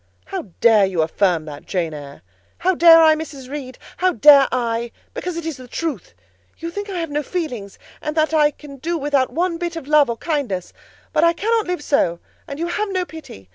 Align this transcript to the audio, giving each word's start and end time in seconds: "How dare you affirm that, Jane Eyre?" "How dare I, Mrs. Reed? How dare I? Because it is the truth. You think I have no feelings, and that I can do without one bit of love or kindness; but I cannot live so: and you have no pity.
"How 0.25 0.47
dare 0.61 0.87
you 0.87 1.03
affirm 1.03 1.45
that, 1.45 1.67
Jane 1.67 1.93
Eyre?" 1.93 2.23
"How 2.57 2.73
dare 2.73 2.99
I, 3.03 3.13
Mrs. 3.13 3.51
Reed? 3.51 3.77
How 3.97 4.13
dare 4.13 4.47
I? 4.51 4.91
Because 5.13 5.37
it 5.37 5.45
is 5.45 5.57
the 5.57 5.67
truth. 5.67 6.15
You 6.57 6.71
think 6.71 6.89
I 6.89 6.97
have 6.97 7.11
no 7.11 7.21
feelings, 7.21 7.77
and 8.01 8.17
that 8.17 8.33
I 8.33 8.49
can 8.49 8.77
do 8.77 8.97
without 8.97 9.29
one 9.31 9.59
bit 9.59 9.75
of 9.75 9.87
love 9.87 10.09
or 10.09 10.17
kindness; 10.17 10.73
but 11.13 11.23
I 11.23 11.33
cannot 11.33 11.67
live 11.67 11.83
so: 11.83 12.19
and 12.47 12.57
you 12.57 12.65
have 12.65 12.89
no 12.89 13.05
pity. 13.05 13.47